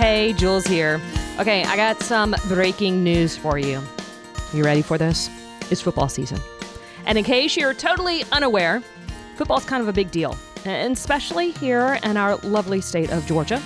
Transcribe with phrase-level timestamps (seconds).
[0.00, 0.98] Hey, Jules here.
[1.38, 3.82] Okay, I got some breaking news for you.
[4.54, 5.28] You ready for this?
[5.70, 6.40] It's football season.
[7.04, 8.82] And in case you're totally unaware,
[9.36, 13.62] football's kind of a big deal, and especially here in our lovely state of Georgia.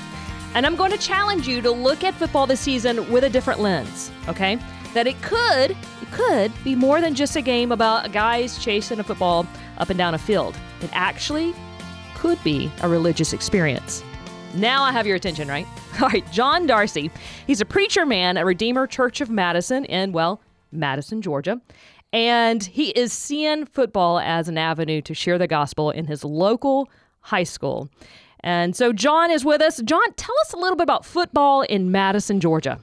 [0.56, 3.60] And I'm going to challenge you to look at football this season with a different
[3.60, 4.58] lens, okay?
[4.92, 9.04] That it could, it could be more than just a game about guys chasing a
[9.04, 9.46] football
[9.78, 10.56] up and down a field.
[10.80, 11.54] It actually
[12.16, 14.02] could be a religious experience.
[14.54, 15.66] Now I have your attention, right?
[16.00, 17.10] All right, John Darsey.
[17.46, 20.40] He's a preacher man at Redeemer Church of Madison in, well,
[20.70, 21.60] Madison, Georgia.
[22.12, 26.88] And he is seeing football as an avenue to share the gospel in his local
[27.20, 27.88] high school.
[28.40, 29.80] And so John is with us.
[29.82, 32.78] John, tell us a little bit about football in Madison, Georgia.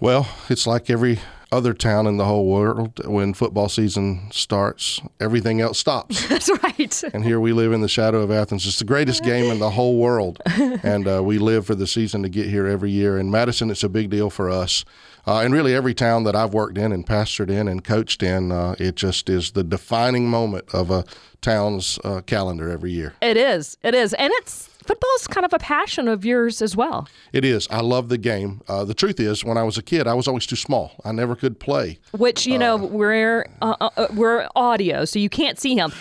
[0.00, 1.20] Well, it's like every
[1.52, 3.06] other town in the whole world.
[3.06, 6.26] When football season starts, everything else stops.
[6.28, 7.02] That's right.
[7.12, 8.66] and here we live in the shadow of Athens.
[8.66, 10.40] It's the greatest game in the whole world.
[10.82, 13.18] And uh, we live for the season to get here every year.
[13.18, 14.84] In Madison, it's a big deal for us.
[15.26, 18.52] Uh, and really, every town that I've worked in and pastored in and coached in,
[18.52, 21.04] uh, it just is the defining moment of a
[21.40, 23.14] town's uh, calendar every year.
[23.22, 23.78] It is.
[23.82, 24.12] It is.
[24.14, 27.08] And it's football's kind of a passion of yours as well.
[27.32, 27.66] It is.
[27.70, 28.60] I love the game.
[28.68, 30.92] Uh, the truth is, when I was a kid, I was always too small.
[31.04, 31.98] I never could play.
[32.12, 35.92] Which you know, we're uh, uh, we're audio, so you can't see him.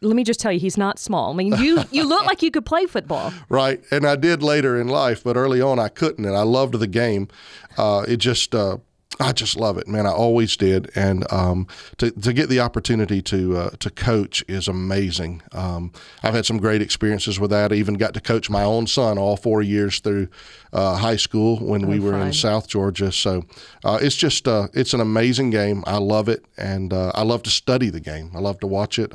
[0.00, 1.32] Let me just tell you, he's not small.
[1.32, 3.32] I mean, you you look like you could play football.
[3.48, 6.74] Right, and I did later in life, but early on I couldn't, and I loved
[6.78, 7.28] the game.
[7.76, 8.78] Uh, it just uh,
[9.20, 10.06] I just love it, man.
[10.06, 11.66] I always did, and um,
[11.98, 15.42] to to get the opportunity to uh, to coach is amazing.
[15.52, 17.72] Um, I've had some great experiences with that.
[17.72, 20.28] I even got to coach my own son all four years through
[20.72, 22.28] uh, high school when oh, we were fun.
[22.28, 23.12] in South Georgia.
[23.12, 23.44] So
[23.84, 25.84] uh, it's just uh, it's an amazing game.
[25.86, 28.30] I love it, and uh, I love to study the game.
[28.34, 29.12] I love to watch it.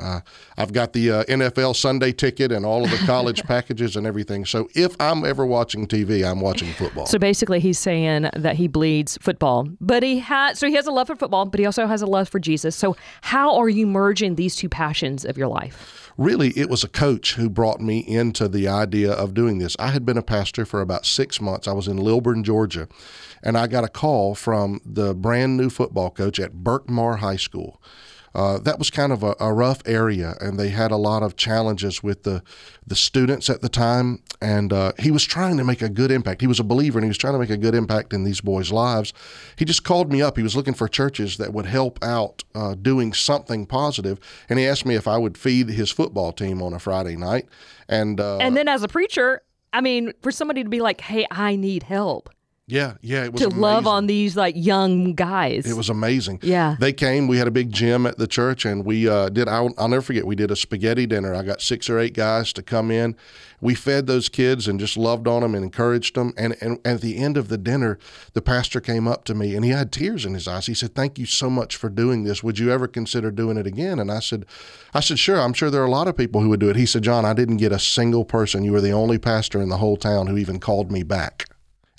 [0.58, 4.46] I've got the uh, NFL Sunday ticket and all of the college packages and everything.
[4.46, 7.08] So if I'm ever watching TV, I'm watching football.
[7.08, 10.92] So basically, he's saying that he bleeds football but he has so he has a
[10.92, 12.76] love for football, but he also has a love for Jesus.
[12.76, 16.12] So how are you merging these two passions of your life?
[16.18, 19.76] Really, it was a coach who brought me into the idea of doing this.
[19.80, 21.68] I had been a pastor for about six months.
[21.68, 22.88] I was in Lilburn, Georgia,
[23.44, 27.82] and I got a call from the brand new football coach at Berkmar High School
[28.38, 31.36] uh, that was kind of a, a, rough area, and they had a lot of
[31.36, 32.44] challenges with the
[32.86, 34.22] the students at the time.
[34.40, 36.42] And uh, he was trying to make a good impact.
[36.42, 38.40] He was a believer, and he was trying to make a good impact in these
[38.40, 39.12] boys' lives.
[39.56, 40.38] He just called me up.
[40.38, 44.68] He was looking for churches that would help out uh, doing something positive, and he
[44.68, 47.50] asked me if I would feed his football team on a Friday night.
[47.90, 49.42] And uh, and then as a preacher,
[49.74, 52.30] I mean, for somebody to be like, "Hey, I need help."
[52.70, 53.62] Yeah, yeah, it was to amazing.
[53.62, 55.66] love on these like young guys.
[55.66, 56.40] It was amazing.
[56.42, 57.30] Yeah, they came.
[57.30, 59.48] We had a big gym at the church, and we uh, did.
[59.48, 60.26] I'll, I'll, never forget.
[60.26, 61.34] We did a spaghetti dinner.
[61.34, 63.16] I got six or eight guys to come in.
[63.62, 66.34] We fed those kids and just loved on them and encouraged them.
[66.38, 67.98] And, and at the end of the dinner,
[68.34, 70.66] the pastor came up to me and he had tears in his eyes.
[70.66, 72.44] He said, "Thank you so much for doing this.
[72.44, 74.46] Would you ever consider doing it again?" And I said,
[74.94, 75.40] "I said sure.
[75.40, 77.24] I'm sure there are a lot of people who would do it." He said, "John,
[77.24, 78.66] I didn't get a single person.
[78.66, 81.46] You were the only pastor in the whole town who even called me back."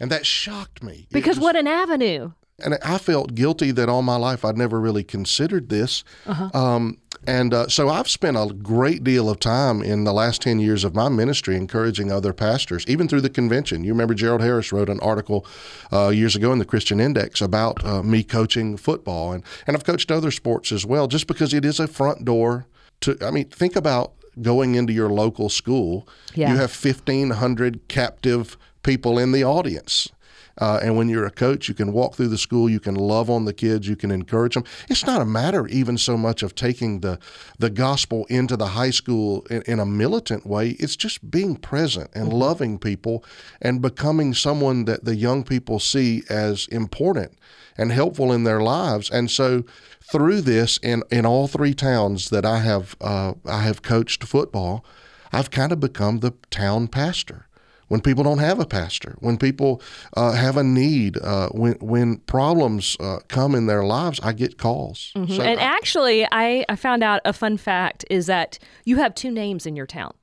[0.00, 1.06] And that shocked me.
[1.10, 2.32] Because just, what an avenue.
[2.60, 6.02] And I felt guilty that all my life I'd never really considered this.
[6.26, 6.50] Uh-huh.
[6.52, 10.58] Um, and uh, so I've spent a great deal of time in the last 10
[10.58, 13.84] years of my ministry encouraging other pastors, even through the convention.
[13.84, 15.46] You remember Gerald Harris wrote an article
[15.92, 19.32] uh, years ago in the Christian Index about uh, me coaching football.
[19.32, 22.66] And, and I've coached other sports as well, just because it is a front door
[23.00, 26.08] to, I mean, think about going into your local school.
[26.34, 26.52] Yeah.
[26.52, 28.56] You have 1,500 captive
[28.88, 30.08] people in the audience.
[30.56, 33.28] Uh, and when you're a coach, you can walk through the school, you can love
[33.28, 34.64] on the kids, you can encourage them.
[34.88, 37.18] It's not a matter even so much of taking the
[37.58, 40.70] the gospel into the high school in, in a militant way.
[40.80, 42.38] It's just being present and mm-hmm.
[42.38, 43.24] loving people
[43.60, 47.32] and becoming someone that the young people see as important
[47.76, 49.10] and helpful in their lives.
[49.10, 49.64] And so
[50.10, 54.82] through this, in in all three towns that I have uh, I have coached football,
[55.30, 57.47] I've kind of become the town pastor
[57.88, 59.82] when people don't have a pastor, when people
[60.16, 64.58] uh, have a need, uh, when when problems uh, come in their lives, I get
[64.58, 65.12] calls.
[65.16, 65.34] Mm-hmm.
[65.34, 69.14] So and I, actually, I, I found out a fun fact is that you have
[69.14, 70.14] two names in your town.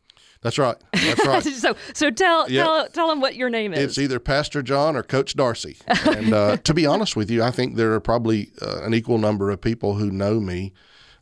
[0.42, 0.76] That's right.
[0.94, 1.44] That's right.
[1.44, 2.64] so so tell yep.
[2.64, 3.80] tell tell them what your name is.
[3.80, 5.82] It's either Pastor John or Coach Darsey.
[6.06, 9.18] And uh, to be honest with you, I think there are probably uh, an equal
[9.18, 10.72] number of people who know me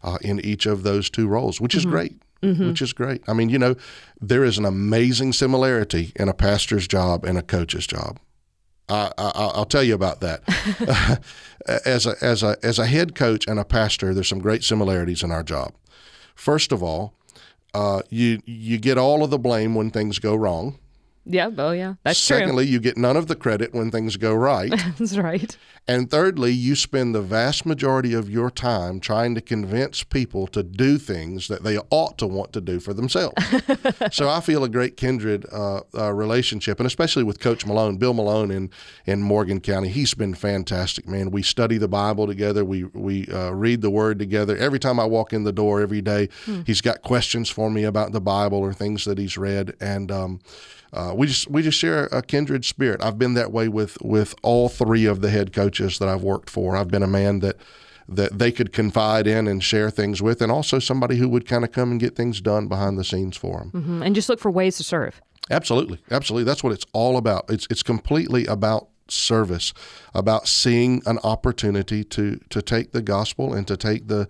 [0.03, 1.91] uh, in each of those two roles, which is mm-hmm.
[1.91, 2.67] great mm-hmm.
[2.67, 3.23] which is great.
[3.27, 3.75] I mean, you know,
[4.19, 8.19] there is an amazing similarity in a pastor's job and a coach's job.
[8.89, 10.43] I, I, will tell you about that.
[11.85, 15.23] as a as a as a head coach and a pastor, there's some great similarities
[15.23, 15.73] in our job.
[16.35, 17.13] First of all,
[17.73, 20.79] uh, you you get all of the blame when things go wrong.
[21.25, 21.49] Yeah.
[21.57, 21.95] Oh, yeah.
[22.03, 24.73] That's Secondly, you get none of the credit when things go right.
[24.97, 25.57] That's right.
[25.87, 30.63] And thirdly, you spend the vast majority of your time trying to convince people to
[30.63, 33.35] do things that they ought to want to do for themselves.
[34.11, 38.13] so I feel a great kindred uh, uh, relationship, and especially with Coach Malone, Bill
[38.13, 38.69] Malone in,
[39.05, 39.89] in Morgan County.
[39.89, 41.31] He's been fantastic, man.
[41.31, 44.55] We study the Bible together, we, we uh, read the Word together.
[44.55, 46.29] Every time I walk in the door every day,
[46.65, 49.75] he's got questions for me about the Bible or things that he's read.
[49.81, 50.39] And, um,
[51.13, 53.03] uh, we just we just share a kindred spirit.
[53.03, 56.49] I've been that way with with all three of the head coaches that I've worked
[56.49, 56.75] for.
[56.75, 57.57] I've been a man that
[58.09, 61.63] that they could confide in and share things with, and also somebody who would kind
[61.63, 63.71] of come and get things done behind the scenes for them.
[63.71, 64.05] Mhm.
[64.05, 65.21] And just look for ways to serve.
[65.49, 66.45] Absolutely, absolutely.
[66.45, 67.45] That's what it's all about.
[67.49, 69.73] It's it's completely about service,
[70.13, 74.27] about seeing an opportunity to to take the gospel and to take the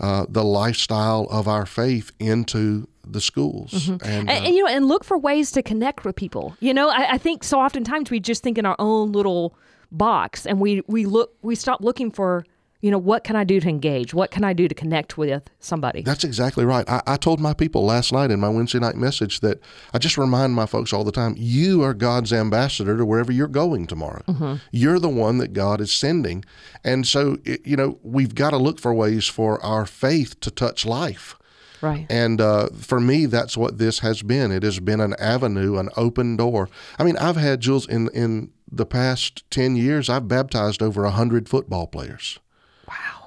[0.00, 3.88] uh, the lifestyle of our faith into the schools.
[3.88, 6.56] And, and, uh, and, you know, and look for ways to connect with people.
[6.60, 9.56] You know, I, I think so oftentimes we just think in our own little
[9.92, 12.44] box, and we we look we stop looking for
[12.84, 14.12] you know what can I do to engage?
[14.12, 16.02] What can I do to connect with somebody?
[16.02, 16.86] That's exactly right.
[16.86, 19.58] I, I told my people last night in my Wednesday night message that
[19.94, 23.48] I just remind my folks all the time you are God's ambassador to wherever you're
[23.48, 24.58] going tomorrow.
[24.70, 26.44] You're the one that God is sending.
[26.84, 30.50] And so, it, you know, we've got to look for ways for our faith to
[30.50, 31.36] touch life.
[31.80, 32.06] right.
[32.10, 34.52] And uh, for me, that's what this has been.
[34.52, 36.68] It has been an avenue, an open door.
[36.98, 41.48] I mean, I've had, Jules, in, in the past 10 years, I've baptized over 100
[41.48, 42.38] football players.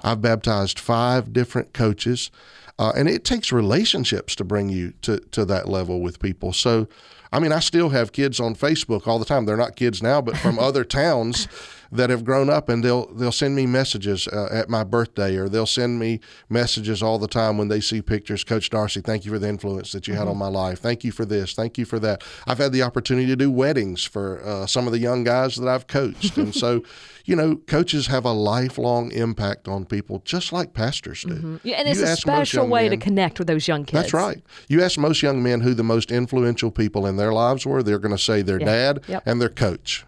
[0.02, 2.30] I've baptized five different coaches,
[2.78, 6.52] uh, and it takes relationships to bring you to, to that level with people.
[6.52, 6.86] So,
[7.32, 9.44] I mean, I still have kids on Facebook all the time.
[9.44, 11.48] They're not kids now, but from other towns
[11.92, 15.48] that have grown up, and they'll they'll send me messages uh, at my birthday, or
[15.48, 18.44] they'll send me messages all the time when they see pictures.
[18.44, 20.78] Coach Darsey, thank you for the influence that you had on my life.
[20.80, 21.54] Thank you for this.
[21.54, 22.22] Thank you for that.
[22.46, 25.68] I've had the opportunity to do weddings for uh, some of the young guys that
[25.68, 26.82] I've coached, and so.
[27.24, 31.60] You know, coaches have a lifelong impact on people, just like pastors do.
[31.62, 33.92] Yeah, and it's You a special way to connect with those young kids.
[34.04, 34.42] That's right.
[34.66, 37.98] You ask most young men who the most influential people in their lives were, they're
[37.98, 39.24] going to say their dad Yep.
[39.26, 40.06] and their coach.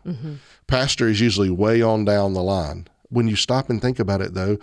[0.71, 2.87] Pastor is usually way on down the line.
[3.09, 4.57] When you stop and think about it, though,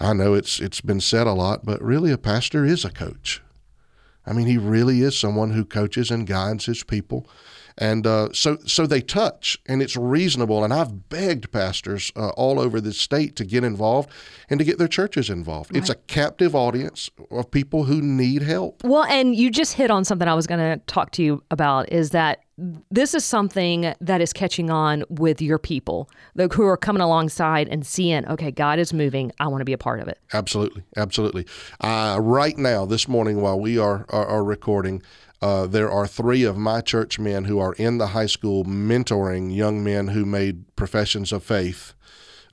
[0.00, 3.42] I know it's it's been said a lot, but really a pastor is a coach.
[4.24, 7.28] I mean, he really is someone who coaches and guides his people.
[7.78, 10.62] And uh, so, so they touch, and it's reasonable.
[10.62, 14.10] And I've begged pastors uh, all over the state to get involved
[14.50, 15.74] and to get their churches involved.
[15.74, 18.84] It's a captive audience of people who need help.
[18.84, 21.90] Well, and you just hit on something I was going to talk to you about
[21.90, 27.00] is that this is something that is catching on with your people who are coming
[27.00, 29.32] alongside and seeing, okay, God is moving.
[29.40, 30.18] I want to be a part of it.
[30.32, 31.46] Absolutely, absolutely.
[31.80, 35.02] Uh, right now, this morning, while we are are, are recording,
[35.40, 39.54] uh, there are three of my church men who are in the high school mentoring
[39.54, 41.94] young men who made professions of faith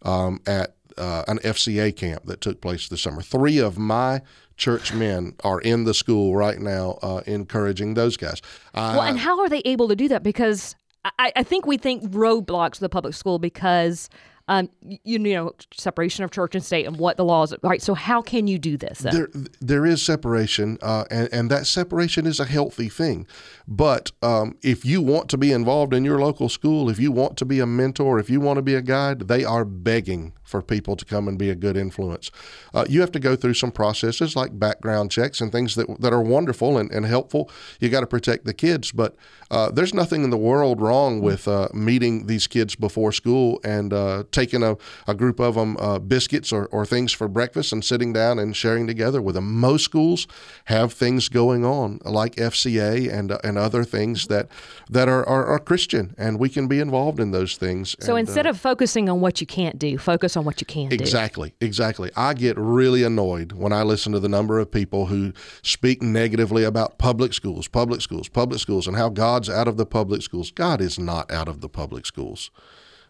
[0.02, 3.22] um, at uh, an FCA camp that took place this summer.
[3.22, 4.22] Three of my
[4.60, 8.42] church men are in the school right now, uh, encouraging those guys.
[8.74, 10.22] Uh, Well, and how are they able to do that?
[10.22, 10.75] Because
[11.18, 14.10] I, I think we think roadblocks to the public school because.
[14.51, 17.80] Um, you, you know, separation of church and state and what the laws, right?
[17.84, 18.98] So, how can you do this?
[18.98, 19.13] Then?
[19.13, 19.30] there
[19.62, 23.28] there is separation, uh, and and that separation is a healthy thing.
[23.68, 27.38] But um, if you want to be involved in your local school, if you want
[27.38, 30.62] to be a mentor, if you want to be a guide, they are begging for
[30.62, 32.32] people to come and be a good influence.
[32.74, 36.12] Uh, you have to go through some processes like background checks and things that that
[36.12, 37.50] are wonderful and, and helpful.
[37.80, 39.16] You got to protect the kids, but
[39.52, 43.94] uh, there's nothing in the world wrong with uh, meeting these kids before school and
[43.94, 44.78] uh, taking a,
[45.08, 48.56] a group of them uh, biscuits or, or things for breakfast and sitting down and
[48.56, 49.60] sharing together with them.
[49.60, 50.28] Most schools
[50.66, 54.48] have things going on like FCA and uh, and other things that
[54.90, 57.96] that are, are, are Christian, and we can be involved in those things.
[58.00, 60.90] so, And, instead of focusing on what you can't do, focus on what you can
[60.90, 60.96] do.
[60.96, 62.12] Exactly, exactly.
[62.16, 66.64] I get really annoyed when I listen to the number of people who speak negatively
[66.64, 70.52] about public schools, public schools, public schools, and how God's out of the public schools.
[70.52, 72.52] God is not out of the public schools.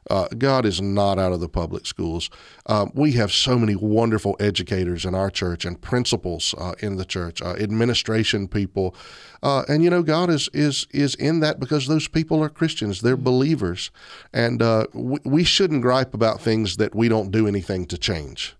[0.10, 2.30] Uh, God is not out of the public schools.
[2.66, 7.06] Um, we have so many wonderful educators in our church and principals uh, in the
[7.06, 8.96] church, uh, administration people,
[9.44, 13.02] uh, and you know God is is is in that because those people are Christians.
[13.02, 13.92] They're believers,
[14.34, 18.56] and uh, we, we shouldn't gripe about things that we don't do anything to change.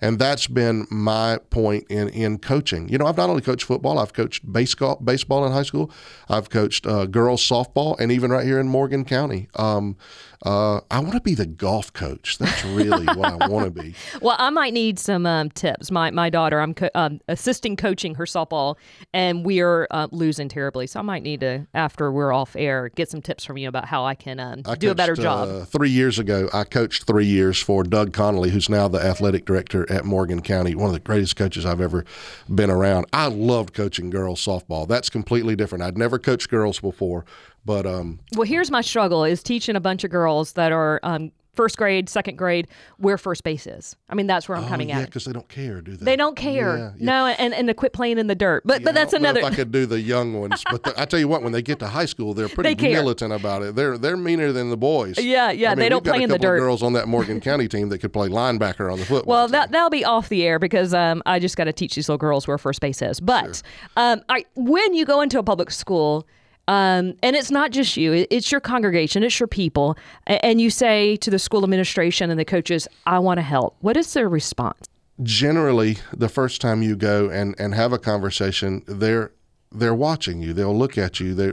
[0.00, 2.88] and that's been my point in in coaching.
[2.88, 5.90] You know, I've not only coached football, I've coached baseball baseball in high school,
[6.28, 9.48] I've coached uh, girls softball, and even right here in Morgan County.
[9.54, 9.96] Um,
[10.44, 12.38] uh, I want to be the golf coach.
[12.38, 13.94] That's really what I want to be.
[14.20, 15.90] Well, I might need some um, tips.
[15.90, 18.76] My my daughter, I'm co- um, assisting coaching her softball,
[19.12, 20.86] and we are uh, losing terribly.
[20.86, 23.86] So I might need to, after we're off air, get some tips from you about
[23.86, 25.48] how I can um, I do a better job.
[25.48, 29.44] Uh, three years ago, I coached three years for Doug Connolly, who's now the athletic
[29.44, 32.04] director at Morgan County, one of the greatest coaches I've ever
[32.52, 33.06] been around.
[33.12, 34.86] I loved coaching girls softball.
[34.88, 35.84] That's completely different.
[35.84, 37.24] I'd never coached girls before,
[37.64, 41.32] but um, Well, here's my struggle: is teaching a bunch of girls that are um,
[41.54, 42.68] first grade, second grade,
[42.98, 43.96] where first base is.
[44.08, 45.02] I mean, that's where I'm oh, coming yeah, at.
[45.02, 45.06] it.
[45.06, 46.04] because they don't care, do they?
[46.04, 46.76] They don't care.
[46.76, 47.04] Yeah, yeah.
[47.04, 48.62] No, and and to quit playing in the dirt.
[48.66, 49.40] But Yeah, but that's I another.
[49.40, 51.62] If I could do the young ones, but the, I tell you what, when they
[51.62, 53.74] get to high school, they're pretty They militant about it.
[53.74, 55.18] They're they're meaner than the boys.
[55.18, 56.58] Yeah, yeah, I mean, they don't play in the dirt.
[56.58, 59.34] girls on that Morgan County team that could play linebacker on the football.
[59.34, 59.52] Well, team.
[59.52, 62.18] that that'll be off the air because um, I just got to teach these little
[62.18, 63.20] girls where first base is.
[63.20, 63.62] But
[63.96, 66.26] um, I, when you go into a public school,
[66.68, 71.16] um, and it's not just you; it's your congregation, it's your people, and you say
[71.16, 74.88] to the school administration and the coaches, "I want to help." What is their response?
[75.22, 79.32] generally the first time you go and, and have a conversation, they're
[79.72, 80.52] they're watching you.
[80.52, 81.34] They'll look at you.
[81.34, 81.52] They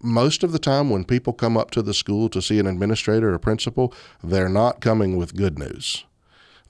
[0.00, 3.32] most of the time when people come up to the school to see an administrator
[3.32, 6.04] or principal, they're not coming with good news.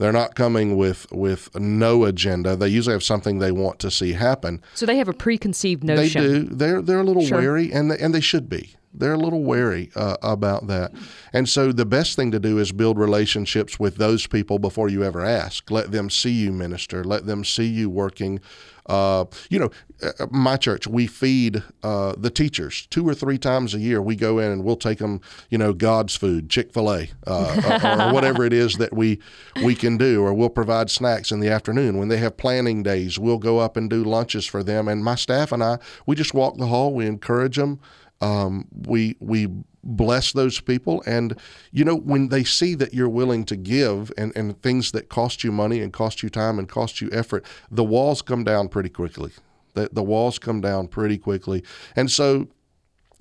[0.02, 2.56] They're not coming with with no agenda.
[2.56, 4.61] They usually have something they want to see happen.
[4.75, 6.23] So they have a preconceived notion.
[6.23, 6.42] They do.
[6.42, 7.38] They're they're a little Sure.
[7.38, 8.75] wary, and they, and they should be.
[8.92, 10.90] They're a little wary uh, about that.
[11.32, 15.04] And so the best thing to do is build relationships with those people before you
[15.04, 15.71] ever ask.
[15.71, 17.04] Let them see you minister.
[17.04, 18.40] Let them see you working.
[18.86, 19.70] Uh, you know,
[20.02, 24.02] uh, my church, we feed uh, the teachers two or three times a year.
[24.02, 25.20] We go in and we'll take them,
[25.50, 29.20] you know, God's food, Chick Fil A, uh, or, or whatever it is that we
[29.62, 33.18] we can do, or we'll provide snacks in the afternoon when they have planning days.
[33.18, 36.34] We'll go up and do lunches for them, and my staff and I, we just
[36.34, 36.92] walk the hall.
[36.92, 37.80] We encourage them.
[38.22, 39.48] Um, we we
[39.82, 41.36] bless those people, and
[41.72, 45.42] you know when they see that you're willing to give and, and things that cost
[45.42, 48.88] you money and cost you time and cost you effort, the walls come down pretty
[48.88, 49.32] quickly.
[49.74, 51.64] The, the walls come down pretty quickly,
[51.96, 52.46] and so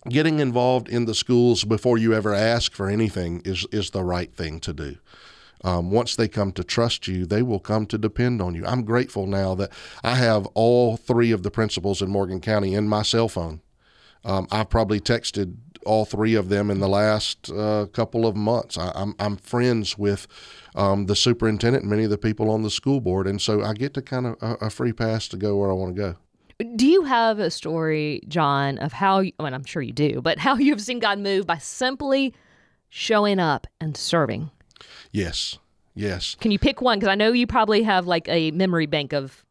[0.08, 4.32] getting involved in the schools before you ever ask for anything is is the right
[4.34, 4.98] thing to do.
[5.64, 8.66] Um, once they come to trust you, they will come to depend on you.
[8.66, 9.72] I'm grateful now that
[10.04, 13.62] I have all three of the principals in Morgan County in my cell phone.
[14.24, 18.78] Um, I've probably texted all three of them in the last uh, couple of months.
[18.78, 20.28] I, I'm, I'm friends with
[20.76, 23.74] um, the superintendent and many of the people on the school board, and so I
[23.74, 26.16] get to kind of a, a free pass to go where I want to go.
[26.76, 29.22] Do you have a story, John, of how?
[29.22, 32.36] I mean, I'm sure you do, but how you've seen God move by simply
[32.90, 34.52] showing up and serving?
[35.12, 35.58] Yes,
[35.96, 36.36] yes.
[36.40, 37.00] Can you pick one?
[37.00, 39.44] Because I know you probably have like a memory bank of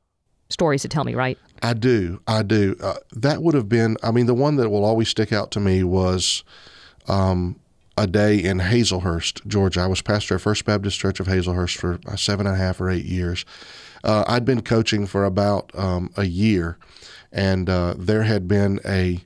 [0.51, 1.39] stories to tell me, right?
[1.63, 2.21] I do.
[2.27, 2.77] I do.
[2.83, 5.61] Uh, that would have been, I mean, the one that will always stick out to
[5.61, 6.45] me was
[7.09, 7.59] um,
[7.97, 9.81] a day in Hazlehurst, Georgia.
[9.81, 12.81] I was pastor at First Baptist Church of Hazlehurst for uh, seven and a half
[12.81, 13.45] or eight years.
[14.03, 16.79] Uh, I'd been coaching for about um, a year,
[17.33, 19.21] and uh, there had been a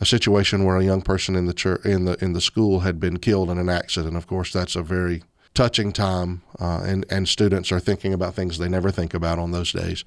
[0.00, 3.00] a situation where a young person in the church in the in the school had
[3.00, 4.16] been killed in an accident.
[4.16, 5.22] Of course, that's a very
[5.54, 9.50] touching time, uh, and and students are thinking about things they never think about on
[9.50, 10.04] those days.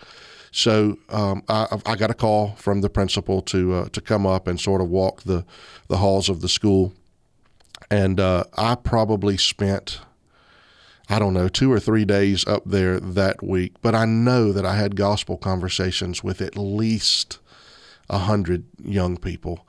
[0.52, 4.48] So um, I, I got a call from the principal to uh, to come up
[4.48, 5.46] and sort of walk the
[5.88, 6.94] the halls of the school,
[7.90, 10.00] and uh, I probably spent
[11.10, 13.74] I don't know two or three days up there that week.
[13.82, 17.40] But I know that I had gospel conversations with at least
[18.10, 19.66] a hundred young people.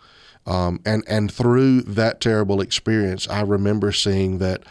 [0.47, 4.63] Um, and and through that terrible experience, I remember seeing that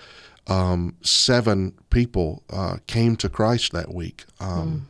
[0.47, 4.25] um, seven people uh, came to Christ that week.
[4.39, 4.87] Um,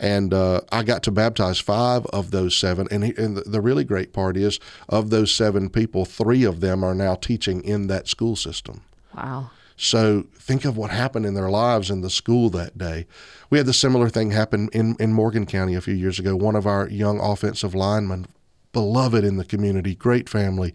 [0.00, 2.86] And uh, I got to baptize five of those seven.
[2.90, 6.84] And, he, and the, really great part is, of those seven people, three of them
[6.84, 8.82] are now teaching in that school system.
[9.16, 9.50] Wow.
[9.76, 13.06] So think of what happened in their lives in the school that day.
[13.50, 16.36] We had the similar thing happen in, in Morgan County a few years ago.
[16.36, 18.26] One of our young offensive linemen,
[18.72, 20.74] beloved in the community, great family,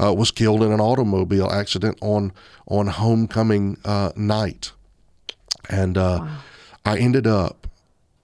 [0.00, 2.32] uh, was killed in an automobile accident on
[2.66, 4.72] on homecoming uh, night,
[5.68, 6.26] and uh,
[6.84, 7.67] I ended up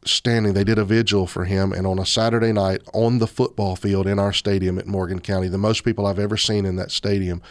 [0.09, 0.55] standing.
[0.55, 4.07] They did a vigil for him, and on a Saturday night on the football field
[4.07, 7.43] in our stadium at Morgan County, the most people I've ever seen in that stadium.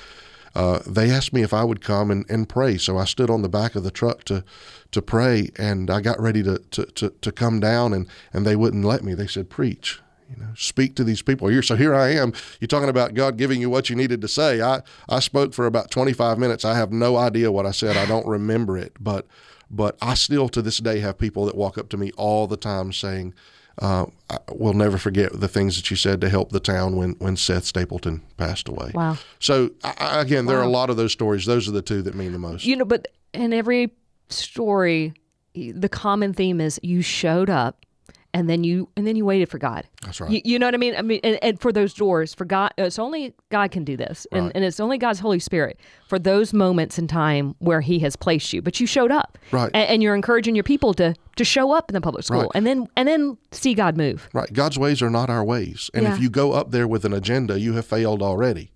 [0.56, 2.78] Uh, they asked me if I would come and, and pray.
[2.78, 4.44] So I stood on the back of the truck to
[4.92, 8.56] to pray, and I got ready to to, to, to come down, and, and they
[8.56, 9.14] wouldn't let me.
[9.14, 11.48] They said, "Preach." You know, speak to these people.
[11.48, 12.34] Here, so here I am.
[12.60, 14.62] You're talking about God giving you what you needed to say.
[14.62, 16.66] I, I spoke for about 25 minutes.
[16.66, 17.98] I have no idea what I said.
[17.98, 19.28] I don't remember it, but
[19.70, 22.58] But I still, to this day, have people that walk up to me all the
[22.58, 23.34] time saying,
[23.80, 24.06] uh,
[24.52, 27.66] we'll never forget the things that you said to help the town when, when Seth
[27.66, 28.92] Stapleton passed away.
[28.94, 29.18] Wow.
[29.40, 31.46] So, I, again, there are a lot of those stories.
[31.46, 32.66] Those are the two that mean the most.
[32.66, 33.92] You know, but in every
[34.30, 35.14] story,
[35.56, 37.86] the common theme is you showed up
[38.34, 39.88] and then you and then you waited for God.
[40.04, 40.32] That's right.
[40.32, 40.96] You, you know what I mean?
[40.96, 43.96] I mean, and, and, for those doors, for God, uh, it's only God can do
[43.96, 44.52] this, and, right.
[44.56, 48.52] and it's only God's Holy Spirit for those moments in time where He has placed
[48.52, 48.62] you.
[48.62, 49.72] But you showed up, right?
[49.74, 52.52] And, and you're encouraging your people to to show up in the public school, right.
[52.56, 54.28] and then and then see God move.
[54.34, 54.52] Right.
[54.52, 56.16] God's ways are not our ways, and yeah.
[56.16, 58.73] if you go up there with an agenda, you have failed already.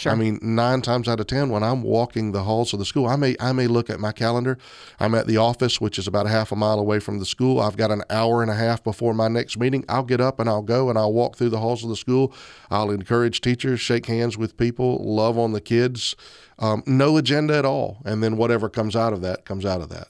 [0.00, 0.12] Sure.
[0.12, 3.06] I mean, nine times out of ten, when I'm walking the halls of the school,
[3.06, 4.56] I may I may look at my calendar.
[4.98, 7.60] I'm at the office, which is about a half a mile away from the school.
[7.60, 9.84] I've got an hour and a half before my next meeting.
[9.90, 12.32] I'll get up and I'll go and I'll walk through the halls of the school.
[12.70, 16.16] I'll encourage teachers, shake hands with people, love on the kids.
[16.58, 19.90] Um, no agenda at all, and then whatever comes out of that comes out of
[19.90, 20.08] that.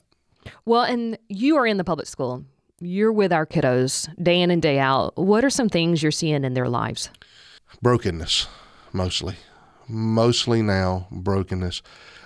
[0.63, 2.45] Well, and you are in the public school.
[2.79, 5.17] You're with our kiddos day in and day out.
[5.17, 7.09] What are some things you're seeing in their lives?
[7.81, 8.47] Brokenness,
[8.93, 9.35] mostly
[9.87, 11.81] mostly now brokenness.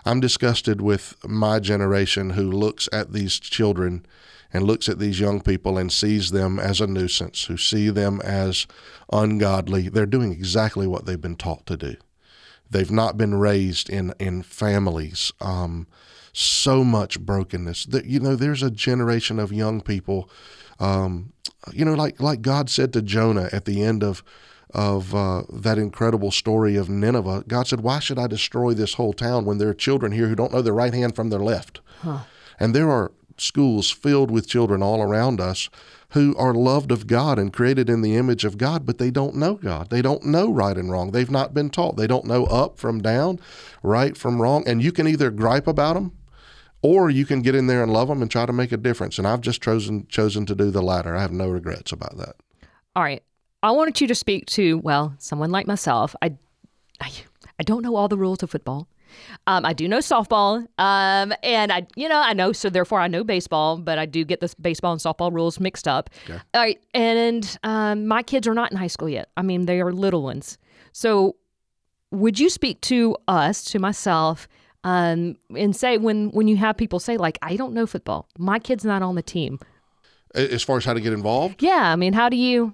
[0.06, 4.06] I'm disgusted with my generation who looks at these children
[4.54, 8.22] and looks at these young people and sees them as a nuisance, who see them
[8.22, 8.68] as
[9.12, 9.90] ungodly.
[9.90, 11.96] They're doing exactly what they've been taught to do.
[12.70, 15.32] They've not been raised in in families.
[15.42, 15.88] Um,
[16.34, 18.36] so much brokenness that you know.
[18.36, 20.30] There's a generation of young people.
[20.80, 21.34] Um,
[21.72, 24.24] you know, like like God said to Jonah at the end of
[24.76, 29.14] of uh, that incredible story of Nineveh, God said, Why should I destroy this whole
[29.14, 31.80] town when there are children here who don't know their right hand from their left?
[32.02, 32.20] Huh.
[32.60, 35.70] And there are schools filled with children all around us
[36.10, 39.36] who are loved of God and created in the image of God, but they don't
[39.36, 39.90] know God.
[39.90, 41.12] They don't know right and wrong.
[41.12, 41.96] They've not been taught.
[41.96, 43.40] They don't know up from down,
[43.82, 44.68] right from wrong.
[44.68, 46.12] And you can either gripe about them
[46.82, 49.18] or you can get in there and love them and try to make a difference.
[49.18, 51.16] And I've just chosen chosen to do the latter.
[51.16, 52.36] I have no regrets about that.
[52.96, 53.24] All right.
[53.64, 56.16] I wanted you to speak to, well, someone like myself.
[56.22, 56.34] I,
[57.02, 57.12] I,
[57.60, 58.88] I don't know all the rules of football.
[59.48, 63.08] Um, I do know softball, um, and I, you know, I know, so therefore I
[63.08, 66.10] know baseball, but I do get the baseball and softball rules mixed up.
[66.26, 66.40] Okay.
[66.54, 69.30] All right, and um, my kids are not in high school yet.
[69.38, 70.58] I mean, they are little ones.
[70.92, 71.38] So,
[72.12, 74.48] would you speak to us, to myself,
[74.84, 78.60] um, and say when when you have people say like, I don't know football, my
[78.60, 79.60] kid's not on the team.
[80.34, 81.64] As far as how to get involved?
[81.64, 82.74] Yeah, I mean, how do you?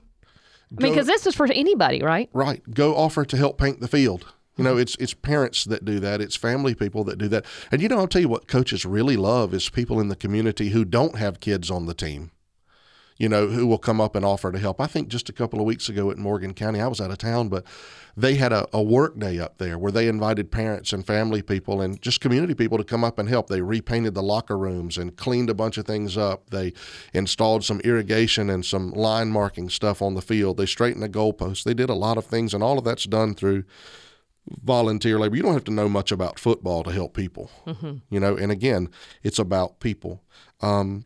[0.77, 2.29] I mean, because this is for anybody, right?
[2.33, 2.61] Right.
[2.73, 4.33] Go offer to help paint the field.
[4.57, 6.21] You know, it's it's parents that do that.
[6.21, 7.45] It's family people that do that.
[7.71, 10.69] And you know, I'll tell you what coaches really love is people in the community
[10.69, 12.31] who don't have kids on the team
[13.21, 14.81] you know, who will come up and offer to help.
[14.81, 17.19] I think just a couple of weeks ago at Morgan County, I was out of
[17.19, 17.63] town, but
[18.17, 21.81] they had a, a work day up there where they invited parents and family people
[21.81, 23.45] and just community people to come up and help.
[23.45, 26.49] They repainted the locker rooms and cleaned a bunch of things up.
[26.49, 26.73] They
[27.13, 30.57] installed some irrigation and some line marking stuff on the field.
[30.57, 31.63] They straightened the goalposts.
[31.63, 33.65] They did a lot of things, and all of that's done through
[34.63, 35.35] volunteer labor.
[35.35, 37.97] You don't have to know much about football to help people, mm-hmm.
[38.09, 38.35] you know.
[38.35, 38.89] And again,
[39.21, 40.23] it's about people.
[40.59, 41.05] Um,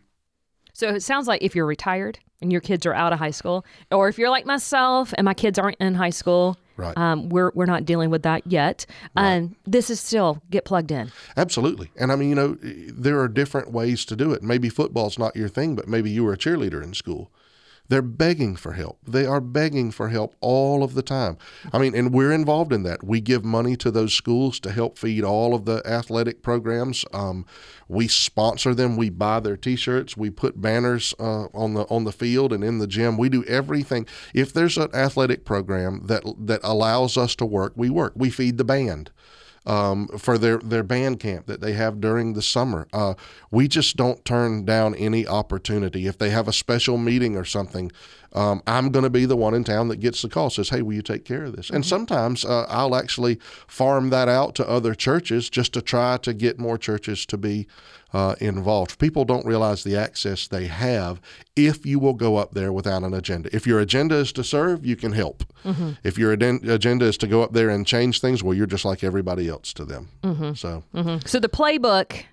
[0.75, 3.65] so it sounds like if you're retired and your kids are out of high school,
[3.91, 6.95] or if you're like myself and my kids aren't in high school, right.
[6.97, 8.85] um, we're we're not dealing with that yet.
[9.15, 9.25] Right.
[9.25, 11.13] And this is still get plugged in.
[11.37, 11.91] Absolutely.
[11.95, 14.43] And I mean, you know, there are different ways to do it.
[14.43, 17.31] Maybe football's not your thing, but maybe you were a cheerleader in school.
[17.87, 18.99] They're begging for help.
[19.07, 21.37] They are begging for help all of the time.
[21.71, 23.03] I mean, and we're involved in that.
[23.03, 27.05] We give money to those schools to help feed all of the athletic programs.
[27.13, 27.45] Um,
[27.87, 28.97] we sponsor them.
[28.97, 30.17] We buy their T-shirts.
[30.17, 33.17] We put banners uh, on the on the field and in the gym.
[33.17, 34.07] We do everything.
[34.33, 38.13] If there's an athletic program that that allows us to work, we work.
[38.15, 39.11] We feed the band
[39.65, 42.87] um, for their, their band camp that they have during the summer.
[42.93, 43.15] Uh,
[43.51, 46.07] we just don't turn down any opportunity.
[46.07, 47.91] If they have a special meeting or something,
[48.33, 50.81] um, I'm going to be the one in town that gets the call, says, Hey,
[50.81, 51.67] will you take care of this?
[51.67, 51.75] Mm-hmm.
[51.75, 56.33] And sometimes uh, I'll actually farm that out to other churches just to try to
[56.33, 57.67] get more churches to be
[58.15, 58.97] uh, involved.
[58.97, 61.19] People don't realize the access they have
[61.57, 63.53] if you will go up there without an agenda.
[63.53, 65.43] If your agenda is to serve, you can help.
[65.65, 65.91] Mm-hmm.
[66.05, 69.03] If your agenda is to go up there and change things, well, you're just like
[69.03, 70.07] everybody else to them.
[70.23, 70.53] Mm-hmm.
[70.53, 71.27] So, mm-hmm.
[71.27, 72.23] so the playbook.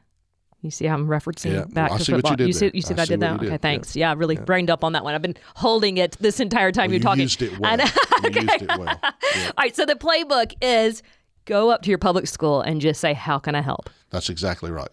[0.60, 1.64] You see, I'm referencing yeah.
[1.64, 2.36] back well, to football.
[2.38, 3.42] you, you see, you see, I, I did that.
[3.42, 3.96] Okay, thanks.
[3.96, 4.42] Yeah, yeah I really yeah.
[4.42, 5.12] brained up on that one.
[5.12, 7.22] I've been holding it this entire time well, you're talking.
[7.22, 7.74] Used it well.
[8.24, 8.30] okay.
[8.32, 9.00] You used it well.
[9.02, 9.74] All right.
[9.74, 11.02] So the playbook is
[11.46, 14.70] go up to your public school and just say, "How can I help?" That's exactly
[14.70, 14.90] right.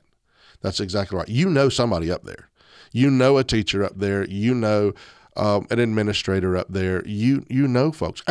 [0.61, 1.29] That's exactly right.
[1.29, 2.49] You know somebody up there.
[2.91, 4.27] You know a teacher up there.
[4.27, 4.93] You know
[5.39, 8.21] um, an administrator up there, you you know folks,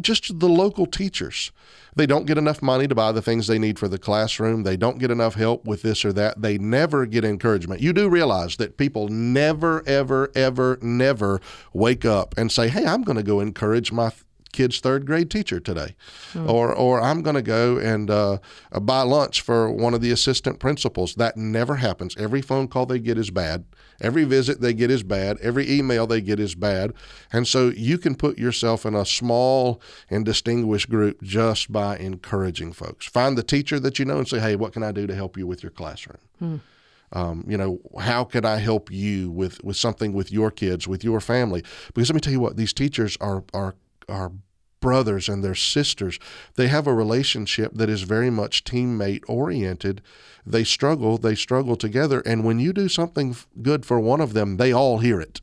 [0.00, 1.52] just the local teachers.
[1.94, 4.62] They don't get enough money to buy the things they need for the classroom.
[4.62, 6.40] They don't get enough help with this or that.
[6.40, 7.82] They never get encouragement.
[7.82, 11.40] You do realize that people never, ever, ever, never
[11.74, 14.10] wake up and say, "Hey, I'm going to go encourage my
[14.54, 15.94] kid's third grade teacher today,
[16.32, 16.48] mm.
[16.48, 18.38] or or I'm going to go and uh,
[18.80, 21.16] buy lunch for one of the assistant principals.
[21.16, 22.16] That never happens.
[22.16, 23.64] Every phone call they get is bad.
[24.00, 25.38] Every visit they get is bad.
[25.40, 26.94] Every email they get is bad.
[27.32, 32.72] And so you can put yourself in a small and distinguished group just by encouraging
[32.72, 33.06] folks.
[33.06, 35.36] Find the teacher that you know and say, "Hey, what can I do to help
[35.36, 36.60] you with your classroom?" Mm.
[37.12, 41.04] Um, you know, how can I help you with, with something with your kids, with
[41.04, 41.62] your family?
[41.94, 43.76] Because let me tell you what, these teachers are are
[44.08, 44.32] are
[44.80, 46.18] brothers and their sisters.
[46.56, 50.02] They have a relationship that is very much teammate oriented.
[50.44, 52.20] They struggle, they struggle together.
[52.26, 55.40] And when you do something good for one of them, they all hear it.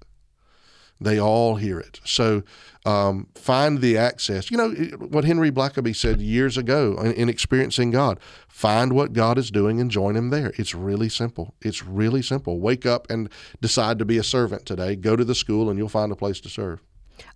[0.99, 1.99] They all hear it.
[2.03, 2.43] So
[2.85, 4.51] um, find the access.
[4.51, 9.39] You know what Henry Blackaby said years ago in, in, Experiencing God find what God
[9.39, 10.53] is doing and join Him there.
[10.57, 11.55] It's really simple.
[11.61, 12.59] It's really simple.
[12.59, 14.95] Wake up and decide to be a servant today.
[14.95, 16.83] Go to the school and you'll find a place to serve.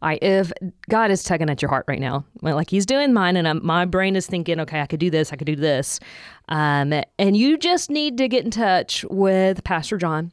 [0.01, 0.51] I if
[0.89, 3.85] God is tugging at your heart right now, like He's doing mine, and I'm, my
[3.85, 5.99] brain is thinking, okay, I could do this, I could do this,
[6.49, 10.31] um, and you just need to get in touch with Pastor John.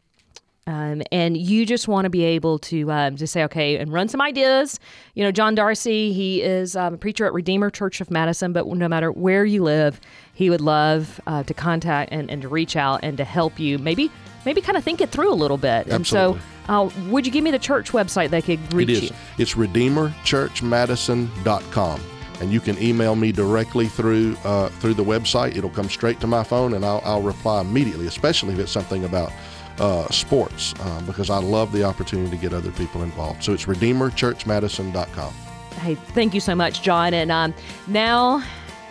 [0.64, 4.08] Um, and you just want to be able to um, to say okay and run
[4.08, 4.78] some ideas.
[5.14, 8.68] You know, John Darsey, he is um, a preacher at Redeemer Church of Madison, but
[8.68, 10.00] no matter where you live,
[10.34, 13.76] he would love uh, to contact and, and to reach out and to help you.
[13.76, 14.08] Maybe
[14.44, 15.88] maybe kind of think it through a little bit.
[15.88, 15.96] Absolutely.
[15.96, 19.02] And so uh, would you give me the church website they could reach it is.
[19.10, 19.16] you?
[19.38, 22.00] It's redeemerchurchmadison.com.
[22.40, 25.56] And you can email me directly through uh, through the website.
[25.56, 29.04] It'll come straight to my phone, and I'll, I'll reply immediately, especially if it's something
[29.04, 29.32] about
[29.78, 33.44] uh, sports, uh, because I love the opportunity to get other people involved.
[33.44, 35.32] So it's redeemerchurchmadison.com.
[35.78, 37.14] Hey, thank you so much, John.
[37.14, 37.54] And um,
[37.86, 38.42] now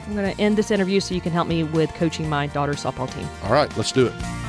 [0.05, 2.83] I'm going to end this interview so you can help me with coaching my daughter's
[2.83, 3.27] softball team.
[3.43, 4.40] All right, let's do it.